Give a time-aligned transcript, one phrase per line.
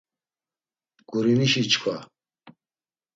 [1.09, 1.97] Gurişini çkva.